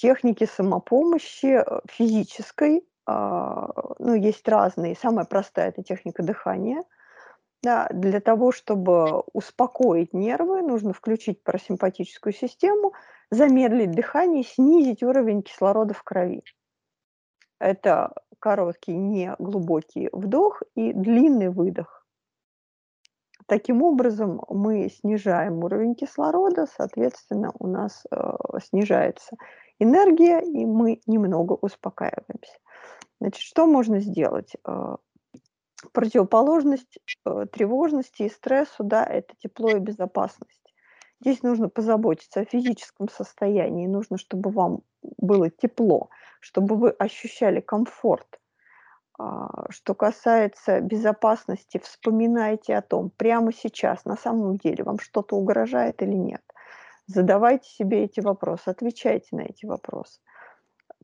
[0.00, 4.96] техники самопомощи э, физической, а, ну, есть разные.
[4.96, 6.82] Самая простая– это техника дыхания.
[7.62, 12.94] Да, для того, чтобы успокоить нервы, нужно включить парасимпатическую систему,
[13.30, 16.42] замедлить дыхание, снизить уровень кислорода в крови.
[17.58, 22.06] Это короткий, неглубокий вдох и длинный выдох.
[23.46, 28.32] Таким образом, мы снижаем уровень кислорода, соответственно, у нас э,
[28.62, 29.36] снижается
[29.80, 32.58] энергия, и мы немного успокаиваемся.
[33.20, 34.52] Значит, что можно сделать?
[34.66, 34.96] Э,
[35.92, 40.60] противоположность э, тревожности и стрессу, да, это тепло и безопасность.
[41.20, 44.80] Здесь нужно позаботиться о физическом состоянии, нужно, чтобы вам
[45.18, 46.08] было тепло,
[46.40, 48.40] чтобы вы ощущали комфорт.
[49.18, 56.00] А, что касается безопасности, вспоминайте о том, прямо сейчас, на самом деле, вам что-то угрожает
[56.00, 56.42] или нет.
[57.12, 60.20] Задавайте себе эти вопросы, отвечайте на эти вопросы.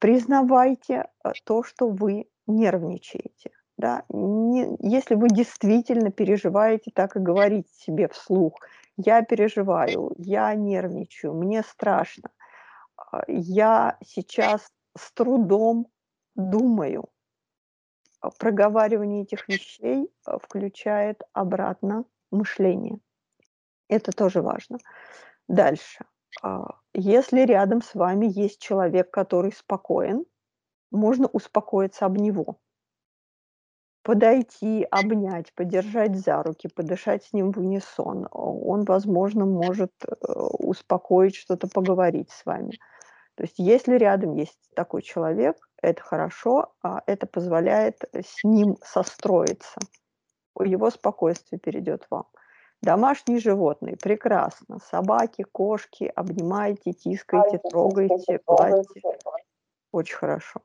[0.00, 3.52] Признавайте э, то, что вы нервничаете.
[3.78, 4.02] Да?
[4.08, 8.54] Не, если вы действительно переживаете, так и говорите себе вслух.
[8.96, 12.30] Я переживаю, я нервничаю, мне страшно.
[12.96, 15.86] А, я сейчас с трудом
[16.34, 17.04] думаю.
[18.20, 22.98] А, проговаривание этих вещей а, включает обратно мышление.
[23.86, 24.78] Это тоже важно.
[25.52, 26.04] Дальше.
[26.94, 30.24] Если рядом с вами есть человек, который спокоен,
[30.90, 32.58] можно успокоиться об него
[34.02, 38.26] подойти, обнять, подержать за руки, подышать с ним в унисон.
[38.32, 42.72] Он, возможно, может э, успокоить, что-то поговорить с вами.
[43.36, 49.80] То есть если рядом есть такой человек, это хорошо, а это позволяет с ним состроиться.
[50.58, 52.26] Его спокойствие перейдет вам.
[52.82, 54.78] Домашние животные, прекрасно.
[54.90, 59.00] Собаки, кошки, обнимайте, тискайте, трогайте, гладьте.
[59.92, 60.62] Очень хорошо.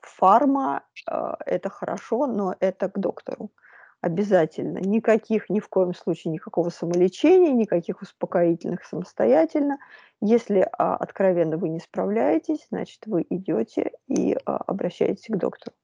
[0.00, 3.50] Фарма э, это хорошо, но это к доктору
[4.00, 4.78] обязательно.
[4.78, 9.78] Никаких, ни в коем случае, никакого самолечения, никаких успокоительных самостоятельно.
[10.20, 15.74] Если а, откровенно вы не справляетесь, значит, вы идете и а, обращаетесь к доктору.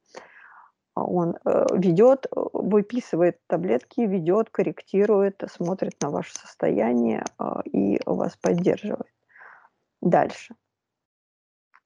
[0.95, 8.37] А он а, ведет, выписывает таблетки, ведет, корректирует, смотрит на ваше состояние а, и вас
[8.37, 9.13] поддерживает.
[10.01, 10.55] Дальше.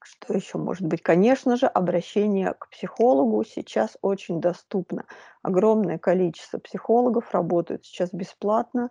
[0.03, 1.03] Что еще может быть?
[1.03, 5.05] Конечно же, обращение к психологу сейчас очень доступно.
[5.43, 8.91] Огромное количество психологов работают сейчас бесплатно,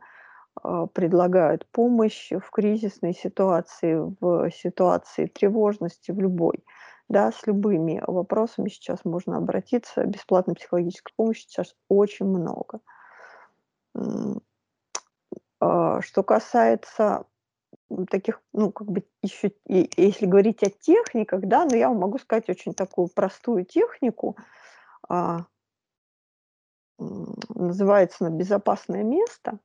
[0.94, 6.64] предлагают помощь в кризисной ситуации, в ситуации тревожности, в любой.
[7.10, 10.04] Да, с любыми вопросами сейчас можно обратиться.
[10.04, 12.82] Бесплатной психологической помощи сейчас очень много.
[15.60, 17.26] А, что касается
[18.10, 22.50] таких, ну, как бы еще, если говорить о техниках, да, но я вам могу сказать
[22.50, 24.38] очень такую простую технику.
[25.08, 25.46] А,
[27.00, 29.60] называется она «Безопасное место».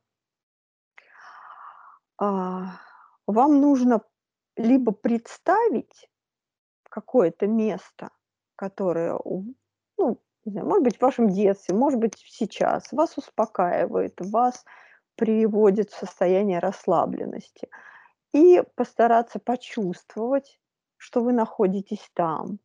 [2.17, 2.79] А,
[3.27, 4.01] вам нужно
[4.55, 6.09] либо представить
[6.93, 8.09] какое-то место,
[8.55, 9.19] которое,
[9.97, 14.65] ну, не знаю, может быть, в вашем детстве, может быть, сейчас, вас успокаивает, вас
[15.15, 17.69] приводит в состояние расслабленности–
[18.33, 20.59] и постараться почувствовать,
[20.97, 22.59] что вы находитесь там,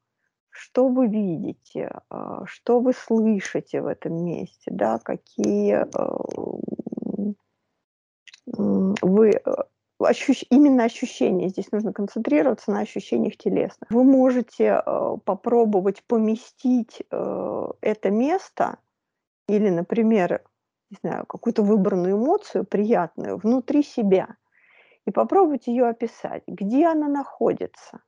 [0.51, 6.09] что вы видите, а, что вы слышите в этом месте, да, какие э,
[8.47, 9.41] вы э,
[10.07, 10.45] ощущ...
[10.51, 13.91] именно ощущения, здесь нужно концентрироваться на ощущениях телесных.
[13.91, 18.79] Вы можете э, попробовать поместить это место
[19.49, 20.43] или, например,
[20.91, 24.37] не знаю, какую-то выбранную эмоцию приятную внутри себя–
[25.09, 28.01] и попробуйте ее описать, где она находится,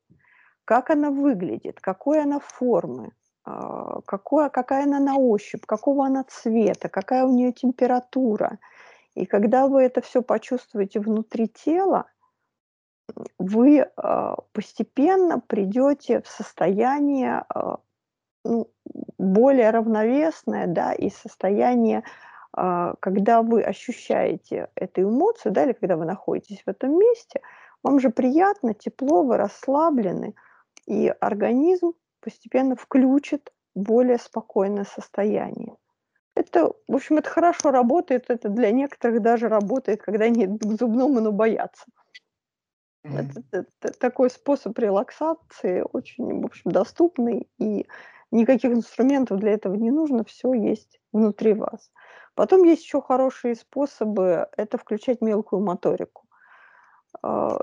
[0.66, 3.12] как она выглядит, какой она формы,
[3.42, 8.58] а, какое, какая она на ощупь, какого она цвета, какая у нее температура.
[9.14, 12.06] И когда вы это все почувствуете внутри тела,
[13.38, 17.78] вы а, постепенно придете в состояние а,
[18.44, 18.70] ну,
[19.18, 22.04] более равновесное, да, и состояние
[22.52, 27.40] а, когда вы ощущаете эту эмоцию, да, или когда вы находитесь в этом месте,
[27.82, 30.34] вам же приятно, тепло, вы расслаблены,
[30.86, 35.76] и организм постепенно включит более спокойное состояние.
[36.34, 41.20] Это, в общем, это хорошо работает, это для некоторых даже работает, когда они к зубному,
[41.20, 41.84] но боятся.
[43.04, 43.42] Mm-hmm.
[43.50, 47.86] Это, это, такой способ релаксации очень, в общем, доступный, и
[48.30, 51.90] никаких инструментов для этого не нужно, все есть внутри вас.
[52.34, 56.28] Потом есть еще хорошие способы, это включать мелкую моторику.
[57.22, 57.58] А,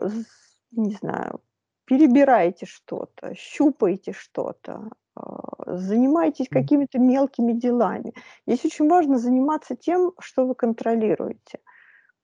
[0.71, 1.41] не знаю,
[1.85, 6.61] перебираете что-то, щупаете что-то, а, занимаетесь М.
[6.61, 8.13] какими-то мелкими делами.
[8.47, 11.59] Здесь очень важно заниматься тем, что вы контролируете.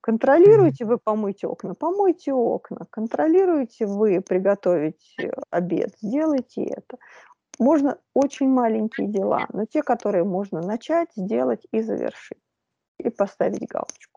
[0.01, 6.97] Контролируете вы помыть окна- помойте окна, контролируете вы приготовить, э, обед- сделайте это.
[7.59, 12.39] Можно очень маленькие дела, но те, которые можно начать, сделать и завершить,
[12.99, 14.12] и поставить галочку.